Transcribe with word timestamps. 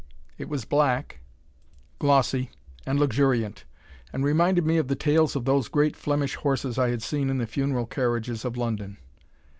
It 0.39 0.49
was 0.49 0.65
black, 0.65 1.19
glossy, 1.99 2.49
and 2.87 2.99
luxuriant, 2.99 3.65
and 4.11 4.23
reminded 4.25 4.65
me 4.65 4.77
of 4.77 4.87
the 4.87 4.95
tails 4.95 5.35
of 5.35 5.45
those 5.45 5.67
great 5.67 5.95
Flemish 5.95 6.33
horses 6.33 6.79
I 6.79 6.89
had 6.89 7.03
seen 7.03 7.29
in 7.29 7.37
the 7.37 7.45
funeral 7.45 7.85
carriages 7.85 8.43
of 8.43 8.57
London. 8.57 8.97